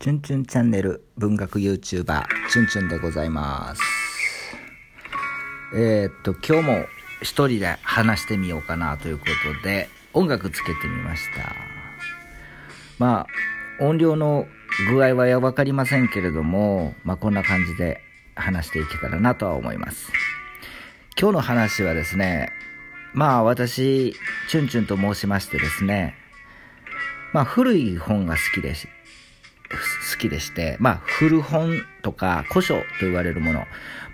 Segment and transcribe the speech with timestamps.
[0.00, 3.82] チュンチュンチャンネル文学 YouTuber チュンチュンでございます。
[5.74, 6.86] えー、っと今日も
[7.20, 11.54] 一人で話してみようかなということで音楽つけてみました。
[12.98, 13.26] ま
[13.80, 14.46] あ音量の
[14.90, 18.00] 具合は分かりませんけれどもまあこんな感じで
[18.36, 20.10] 話していけたらなとは思います。
[21.20, 22.48] 今日の話はですね
[23.12, 24.16] まあ私
[24.48, 26.14] チュンチュンと申しましてですね
[27.34, 28.88] まあ古い本が好きです
[29.70, 33.64] 好きでして、まあ、古本とか古書と言われるもの。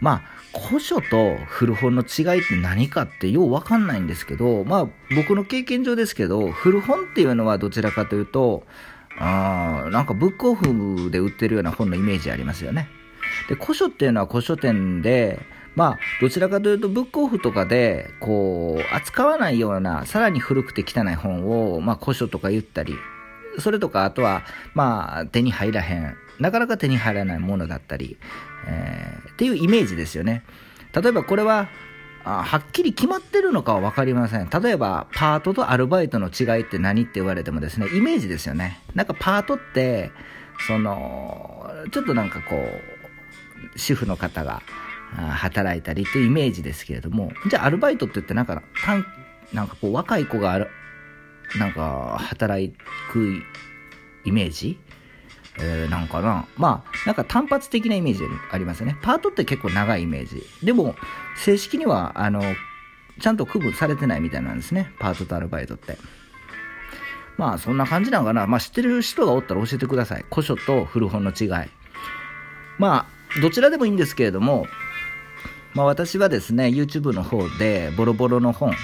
[0.00, 0.22] ま
[0.54, 8.64] あ、古書と古本の違いって何かってようわかんないんですけど、まあ、僕の経験上ですけど、古本っていうのはどちらかというと、
[9.18, 12.88] あなんかブックオフで売ってるような本のイメージありますよね。
[13.48, 15.40] で、古書っていうのは古書店で、
[15.74, 22.94] まあ、どちらかというと、ブックオフとかで、こう、扱わないような、さらに古くて汚い本を、まあ、古書とか言ったり、
[23.58, 24.42] それとか、あとは、
[24.74, 28.16] まあ、手に入らへん、なかなか手に入らないものだったり、
[28.66, 30.44] えー、っていうイメージですよね。
[30.94, 31.68] 例えばこれは、
[32.24, 34.50] あはっきり決まってるのかは分かりません。
[34.50, 38.80] 例えば、パートとアルバイトの違いって何って言われてもですね、イメージですよね。
[38.94, 40.10] なんかパートって、
[40.66, 44.62] その、ちょっとなんかこう、主婦の方が
[45.14, 48.60] 働いたりっていうイメージですけれども、じゃあアルバイトって言ってなんか、
[49.52, 50.66] なんかこう若い子が
[51.58, 52.74] なんか、働
[53.10, 53.42] く
[54.24, 54.78] イメージ？
[55.58, 56.46] えー、なんかな？
[56.56, 58.96] まあ、なんか単発的なイメージありますよね。
[59.02, 60.42] パートって結構長いイメージ。
[60.62, 60.94] でも、
[61.36, 62.42] 正式には、あの、
[63.20, 64.92] ちゃんと区分されてないみたいなんですね。
[64.98, 65.96] パートとアルバイトって。
[67.38, 68.46] まあ、そんな感じなのかな。
[68.46, 70.24] まあ、知ってる人がおったら教えてください。
[70.30, 71.48] 古書と古本の違い。
[72.78, 74.66] まあ、どちらでもいいんですけれども、
[75.72, 78.74] まあ、私はですね、YouTube の方で、ボロボロの本、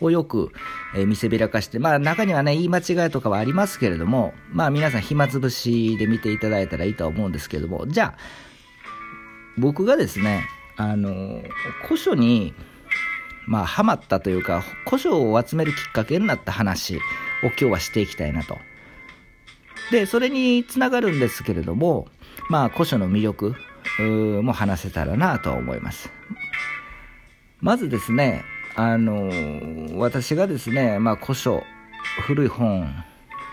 [0.00, 0.52] をよく、
[0.94, 8.18] えー、見せびらかして、まあ中にはね、言い間違いとかはありますけれども、まあ皆さん暇つぶしで見ていただいたらいいとは思うんですけれども、じゃあ、
[9.58, 11.42] 僕がですね、あの、
[11.84, 12.54] 古書に、
[13.46, 17.00] まあ、ハマったというか、古書を集めるきっかけになった話を
[17.42, 18.58] 今日はしていきたいなと。
[19.90, 22.08] で、それにつながるんですけれども、
[22.48, 23.54] まあ、古書の魅力
[24.42, 26.10] も話せたらなと思います。
[27.60, 28.42] まずですね、
[28.76, 31.62] あの私がですね、まあ、古書
[32.26, 32.92] 古い本、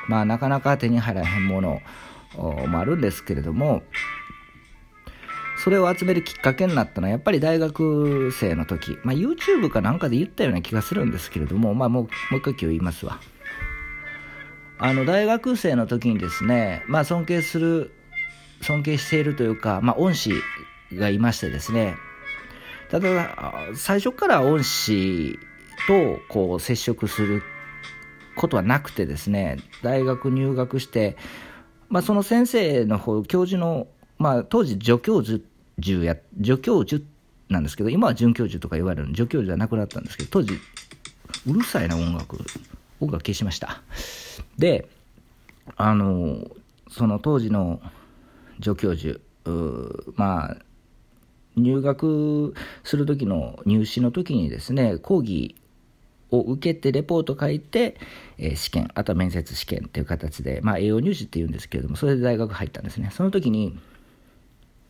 [0.08, 1.82] まあ、なかなか手に入らへんもの
[2.36, 3.84] もあるんですけれども
[5.64, 13.20] それを集めるきっかけになったのはやっぱり大学生の時、まあ、YouTube かなんかで言ったような気がするんですけれども、まあ、もうもう一回今日言いますわ。
[14.80, 17.92] あの大学生の時にですね、まあ、尊敬する
[18.62, 20.32] 尊敬しているというか、まあ、恩師
[20.94, 21.96] がいましてですね
[22.90, 23.36] ただ、
[23.76, 25.40] 最初から恩師
[25.88, 27.44] とこう接触する
[28.36, 31.18] ことはなくてですね、大学入学して、
[31.90, 33.88] まあ、その先生の方、教授の、
[34.18, 35.44] まあ、当時助教授
[36.04, 37.04] や、助教授
[37.50, 40.54] なんですけど、今は准教授とか言われる助教授はなくなったんですけど、当時、
[41.46, 42.38] うるさいな音楽、
[43.00, 43.82] 音楽消しました。
[44.58, 44.88] で、
[45.76, 46.48] あの、
[46.90, 47.82] その当時の
[48.62, 49.20] 助教授、
[50.16, 50.58] まあ、
[51.58, 52.54] 入学
[52.84, 55.56] する時の入試の時にですね講義
[56.32, 57.98] を受けてレポート書いて、
[58.38, 63.12] えー、試験あとは面接試験っていう形で、まあ、栄養入試っていうんですけれどもそれで大学入ったんですね。
[63.14, 63.78] その時に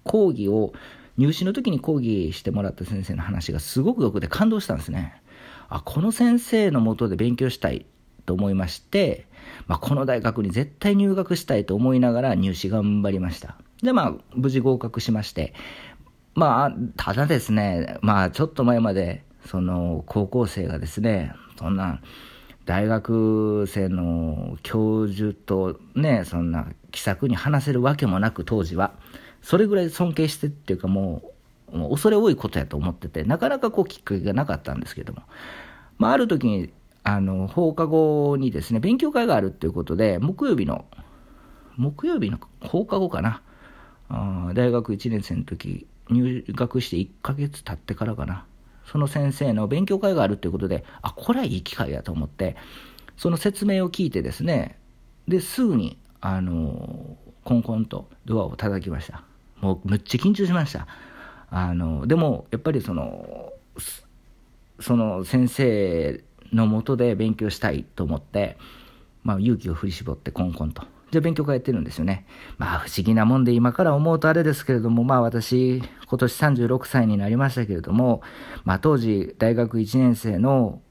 [0.03, 0.73] 講義を
[1.17, 5.21] 入試の時に講義してもらった先生の話がすごくよくて感動したんですね。
[5.69, 7.85] あこの先生のもとで勉強したい
[8.25, 9.27] と思いまして、
[9.67, 13.57] まあ、この大学に絶対入学したいと思いながら入試頑張りました。
[13.81, 15.53] でまあ無事合格しまして
[16.37, 21.99] まあ、ただですね、まあ、ちょっと前まで、その、高校生がですね、そんな、
[22.65, 28.93] 大学生の教授とね、そんな気さくに話せるわけもなく、当時は。
[29.41, 31.23] それぐらい尊敬してっていうかも
[31.73, 35.23] う、もう恐れ多いことやと思ってて、なかなかこうきっかけがなかったんですけども。
[35.97, 36.69] まあ、ある時に、
[37.03, 40.85] あの、放課後にですね、勉強会があるっていうことで、木曜日の、
[41.77, 43.41] 木曜日の放課後かな。
[44.09, 48.45] あ大学1年生の時入学して1ヶ月経ってからかな。
[48.85, 52.55] その先生の勉強会があるということで、あ、これはいい機会やと思って、
[53.17, 54.79] その説明を聞いてですね、
[55.27, 59.23] で、すぐに、あの、コンコンとドアを叩きました。
[59.59, 60.87] もう、むっちゃ緊張しました。
[61.49, 63.51] あの、でも、やっぱりその、
[64.79, 68.57] その先生のもとで勉強したいと思って、
[69.23, 70.83] まあ、勇気を振り絞ってコンコンと。
[71.11, 72.25] じゃ勉強会やってるんですよね。
[72.57, 78.21] まあ不思議なもんで今から思うとあれですけれども、まあ私、今年36歳になりましたけれども、
[78.65, 80.81] まあ当時大学1年生の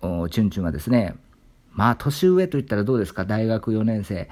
[0.00, 1.14] チュンチュンはですね、
[1.72, 4.28] まあ年上と言ったらどうですか、大学4年生。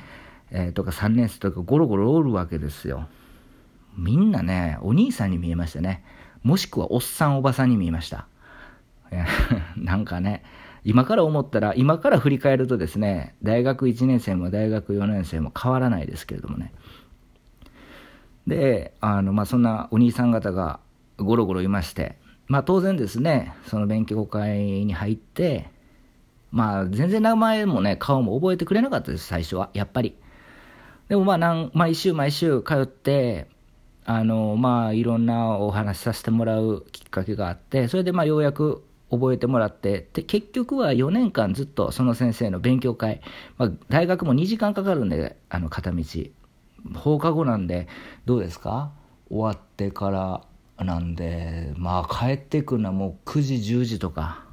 [0.53, 3.09] えー、とか3年生とかゴロゴロおるわけですよ。
[3.97, 6.05] みんなね、お兄さんに見えましたね。
[6.43, 8.27] もしくはおっさんおばさんに見えました。
[9.77, 10.43] なんかね、
[10.85, 16.73] 今から思ったら、今から振り返るとですね、大学1年生も大学4年生も変わらないですけれどもね。
[18.47, 20.81] で、あの、まあ、そんなお兄さん方が
[21.19, 22.17] ゴロゴロいまして、
[22.47, 25.69] まあ、当然ですね、その勉強会に入って、
[26.51, 30.17] まあ、全然名前もね、顔も覚えてくれなかったです、最初は、やっぱり。
[31.09, 33.49] でもまあなん、毎週毎週通って、
[34.05, 43.21] あの、まあ、いろんなお話しさせてもらうきっかけがあって、それでまあ、ようやく覚えてもらって、で結局は4年間ずっとその先生の勉強会、
[43.59, 46.03] まあ、大学も2時間かかるんで、あの片道、
[46.95, 47.89] 放課後なんで、
[48.25, 48.93] どうですか？
[49.29, 50.11] 終わってか
[50.79, 54.45] らなんで、まあ帰ってくるのはもう9時、10時とか、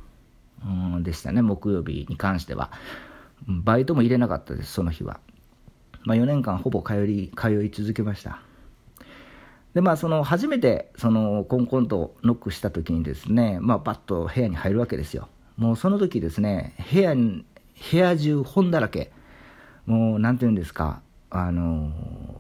[0.65, 0.69] う
[0.99, 2.71] ん、でしたね、木曜日に関しては。
[3.47, 5.19] バイトも入れなかったです、その日は。
[6.03, 8.41] まあ、4年間ほぼ通い通い続けました。
[9.77, 15.29] でまあ、その初めてそのコンコンとノックした時にですね、まあ、バッと部屋に入るわけですよ。
[15.55, 17.43] もうその時ですね、部屋、部
[17.91, 19.11] 屋中本だらけ。
[19.85, 21.91] もう、なんていうんですか、あの、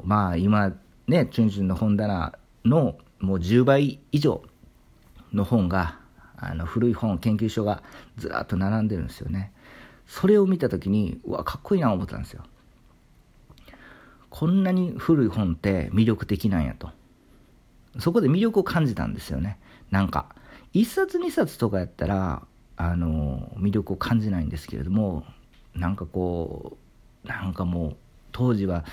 [0.03, 0.73] まあ今
[1.07, 2.33] ね、チュンチュンの本棚
[2.65, 4.41] のもう10倍以上
[5.31, 5.99] の本が、
[6.37, 7.83] あの古い本、研究所が
[8.17, 9.51] ずらっと並んでるんですよね。
[10.07, 12.41] それを見た時に、うわ、かっこいいな思ったんですよ。
[14.31, 16.89] こんなに古い本って魅力的なんやと。
[17.99, 19.57] そこで魅力を感じたんですよね。
[19.91, 20.27] なんか、
[20.73, 22.43] 1冊2冊とかやったら、
[22.75, 25.25] あの、魅力を感じないんですけれども、
[25.73, 26.77] なんかこ
[27.25, 27.97] う、なんかもう、
[28.31, 28.85] 当時は、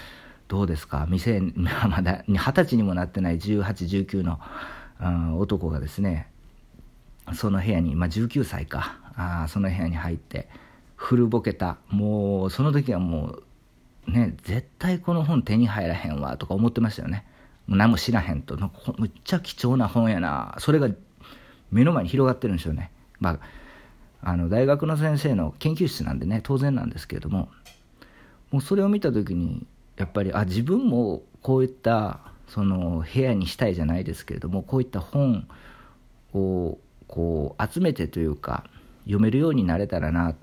[0.48, 1.40] どうですか、未成
[1.88, 3.62] まだ二十歳にもなってない18、
[4.06, 4.40] 19の、
[5.00, 6.28] うん、男がですね、
[7.32, 10.48] その部屋に、まあ、19歳か、あその部屋に入って、
[10.96, 13.38] 古ぼけた、もう、その時はも
[14.06, 17.24] う、ね、絶対この本手に入らへんわとか思ってましたよね。
[17.68, 18.56] 何も知らへんと、
[18.98, 20.88] むっちゃ貴重な本やな、それが
[21.70, 22.90] 目の前に広がってるんですよね。
[23.20, 23.38] まあ、
[24.22, 27.48] あの大学の先生の研究室なんでね、当然なんですけれども、
[28.50, 29.66] もうそれを見た時に、
[29.96, 35.48] やっぱり、あ、自分もこういったその部屋にしたいじゃないですけれども、こういった本
[36.32, 38.64] をこう集めてというか、
[39.04, 40.34] 読めるようになれたらな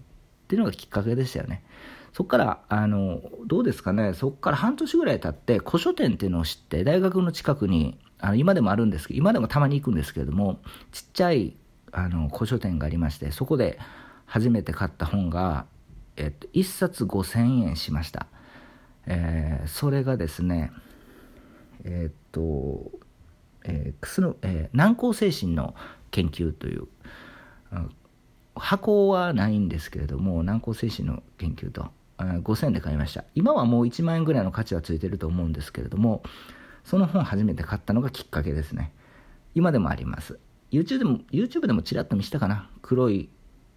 [0.51, 1.63] っていうのがきっかけでしたよね。
[2.11, 10.59] そこから、あの、どうですかね、そこから半年ぐらい経って、古書店っていうのを知って、大学の近くに、あの今でもあるんですけど、今でもたまに行くんですけれども、
[10.91, 11.55] ちっちゃい
[11.93, 13.79] あの古書店がありまして、そこで
[14.25, 15.67] 初めて買った本が、
[16.17, 18.27] えっと、1冊5000円しました。
[19.07, 20.73] えー、それがですね、
[21.85, 22.91] えー、っと、
[23.63, 25.75] えー、の、えー、難攻精神の
[26.11, 26.87] 研究という、
[28.61, 33.25] 箱はないんですけれども、難攻精神の研究と、5000円で買いました。
[33.33, 36.21] 今はもう1万円ぐらいの価値はついてると思うんですけれども
[36.83, 38.91] その本初めて買ったのがきっかけですね。
[39.55, 40.37] 今でもあります。
[40.71, 42.69] YouTube でも YouTube でもちらっと見したかな。
[42.83, 43.29] 黒い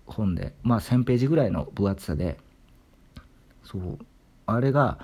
[0.07, 0.55] 本で。
[0.63, 2.39] まあ1000ページぐらいの分厚さで。
[3.63, 3.99] そう。
[4.47, 4.99] あれが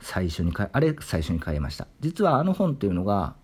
[0.00, 1.88] 最初に買あれ最初に買いました。
[2.00, 3.34] 実はあの本っていうのが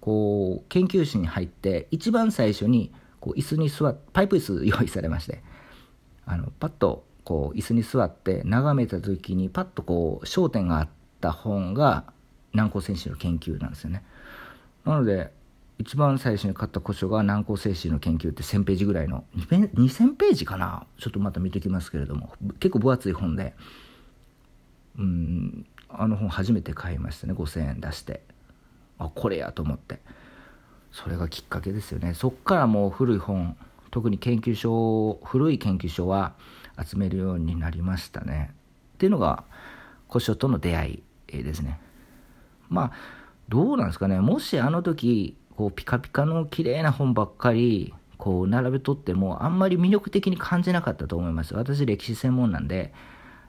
[0.00, 2.92] こう研究室に入って一番最初に
[3.22, 5.42] こう椅子に座っパイプ椅子用意されまして
[6.26, 10.88] あのパッとこう椅子に座って眺めた時にパッとこう焦点があっ
[11.20, 12.04] た本が
[12.52, 14.02] 南高選手の研究なんですよね。
[14.84, 15.30] なので
[15.78, 20.86] 一番最初に買った古書が南高精神の研究って1000ページぐらいの2000ページかな？
[20.98, 23.54] ちょっとまた見てきますけれども結構分厚い本で
[24.98, 27.34] うんあの本初めて買いましたね。
[27.34, 28.22] 5000円出して。
[28.98, 30.00] あこれやと思って。
[30.92, 33.56] それがきっかけですよねそっからもう古い本
[33.90, 36.34] 特に研究所古い研究所は
[36.82, 38.54] 集めるようになりましたね。
[38.94, 39.44] っていうのが
[40.08, 41.78] 古書との出会いですね。
[42.68, 42.92] まあ
[43.48, 51.54] どうなんですかねもしあの時こうピカピカの綺麗な本ばっかりこう並べとってもあんまり魅力的に感じなかったと思います。
[51.54, 52.94] 私歴史専門なんで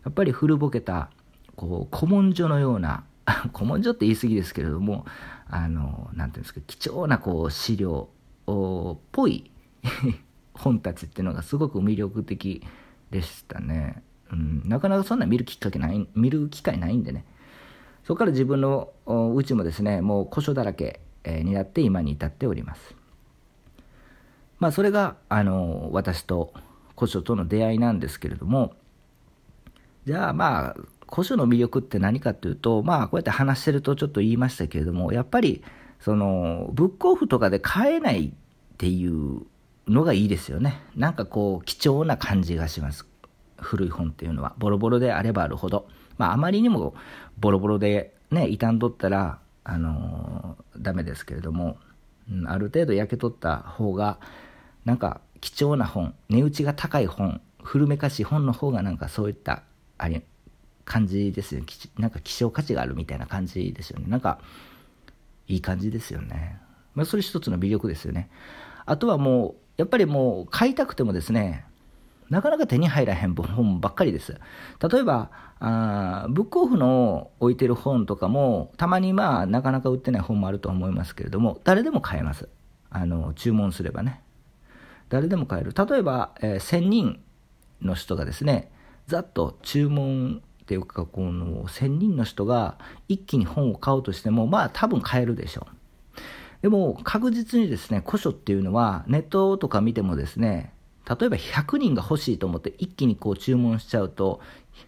[0.03, 1.09] やっぱり古ぼけた
[1.55, 3.05] こう古文書のような
[3.53, 5.05] 古文書って言い過ぎですけれども
[5.47, 8.09] あのなんていうんですか貴重なこう資料
[8.47, 9.51] っぽい
[10.53, 12.63] 本たちっていうのがすごく魅力的
[13.11, 14.03] でしたね。
[14.31, 17.25] うん、なかなかそんな見るきっかけない、見る機会ないんでね。
[18.03, 22.95] そこから自分のうちもですね、もう古書だらけになって今に至っております。
[24.59, 26.53] まあそれが、あの、私と
[26.97, 28.73] 古書との出会いなんですけれども、
[30.05, 30.75] じゃあまあ、
[31.13, 35.63] 古書の魅力って何かっていうと、まあこうやって話してるとちょっと言いましたけれども、やっぱり、
[35.99, 38.31] その、ブックオフとかで買えないっ
[38.77, 39.43] ていう
[39.87, 40.81] のがいいですよね。
[40.95, 43.05] なんかこう、貴重な感じがします。
[43.57, 44.55] 古い本っていうのは。
[44.57, 45.87] ボロボロであればあるほど。
[46.17, 46.95] まあ、あまりにも
[47.37, 51.77] ボロボロでね、傷んどったら、あのー、ダメですけれども、
[52.47, 54.19] ある程度焼けとった方が、
[54.83, 59.63] なんか貴重な本、値打ちが高い本、古めかしい本の方がなんかそういった、
[59.97, 60.25] あれ、
[60.85, 61.67] 感じですよね。
[61.97, 64.05] なんか希少価値があるみたいな感じですよね。
[64.07, 64.39] なんか、
[65.47, 66.59] いい感じですよね。
[66.95, 68.29] まあ、それ一つの魅力ですよね。
[68.85, 71.65] あとはもう、やっぱりもう買いたくてもですね、
[72.29, 74.39] なかなか手に入らへん本ばっかりです。
[74.91, 82.49] 例えば、あブックオフの置いてる本とかも、たまにまあ、なかなか売ってない本もあると思いますけれども、誰でも買えます。
[82.89, 84.21] あの、注文すればね。
[85.09, 85.73] 誰でも買える。
[85.75, 87.19] 例えば、えー、1000人
[87.81, 88.71] の人がですね、
[89.07, 92.77] ざっと注文っていうか、この1000人の人が
[93.09, 96.21] 一気に本を買おうとしても、まあ多分買えるでしょう。
[96.61, 100.73] でも確実にですね、古書っていうのはネットとか見てもですね、
[101.05, 104.39] 例えば100人が欲しいと思って一気にこう注文しちゃうと、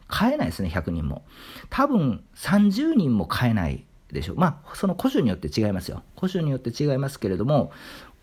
[0.07, 1.25] 買えないですね、100人も。
[1.69, 4.37] 多分30人も買えないでしょう。
[4.37, 6.03] まあ、その古書によって違いますよ。
[6.17, 7.73] 古書によって違いますけれども、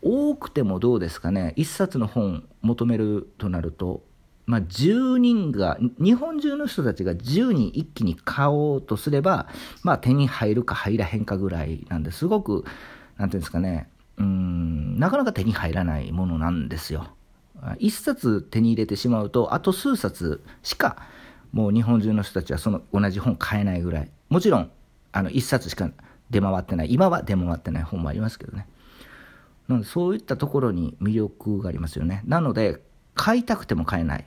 [0.01, 4.03] 多くてもどうですかね、1冊の本求めるとなると、
[4.47, 9.49] まあ、10人が、日本中の人たちが10人一気に買おうとすれば、
[9.83, 12.65] まあ、手に入るか入らへんかぐらいなんですごく、
[13.19, 17.09] なんていうんですかね、うん、なかなか手に入らないものなんですよ。
[17.63, 20.97] 1冊手に入れてしまうと、あと数冊しか、
[21.53, 24.11] もう日本中の人たちはその同じ本買えないぐらい。
[24.29, 24.71] もちろん、
[25.13, 25.91] あの、1冊しか
[26.31, 26.93] 出回ってない。
[26.93, 28.67] 今は出回ってない本もありますけどね。
[29.69, 32.23] なので、そういったところに魅力がありますよね。
[32.27, 32.83] なので、
[33.15, 34.25] 買いたくても買えない。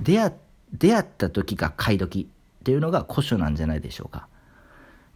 [0.00, 0.32] 出会
[0.72, 2.28] 出会った時が買い時
[2.60, 4.28] っていうのが古書なんじゃないでしょうか。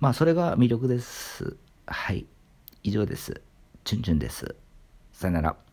[0.00, 1.56] まあ、それが魅力です。
[1.86, 2.26] はい。
[2.84, 3.42] 以上です。
[3.84, 4.54] チュンチュンです。
[5.12, 5.67] さよなら。